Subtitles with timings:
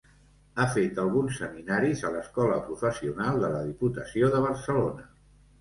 [0.61, 5.07] Ha fet alguns seminaris a l'Escola Professional de la Diputació de Barcelona.